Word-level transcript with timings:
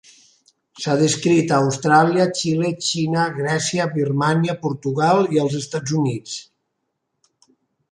S’ha 0.83 0.93
descrit 1.01 1.51
a 1.51 1.59
Austràlia, 1.65 2.25
Xile, 2.39 2.71
Xina, 2.87 3.27
Grècia, 3.37 3.87
Birmània, 3.99 4.57
Portugal 4.65 5.23
i 5.37 5.43
als 5.45 5.61
Estats 5.63 5.97
Units. 6.03 6.37